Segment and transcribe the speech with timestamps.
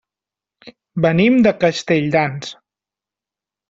[1.07, 2.55] Venim de Castelldans.